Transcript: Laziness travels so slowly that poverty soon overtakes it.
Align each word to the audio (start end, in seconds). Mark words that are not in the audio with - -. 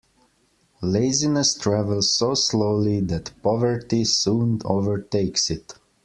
Laziness 0.81 1.53
travels 1.53 2.11
so 2.11 2.33
slowly 2.33 3.01
that 3.01 3.39
poverty 3.43 4.03
soon 4.03 4.59
overtakes 4.65 5.51
it. 5.51 5.75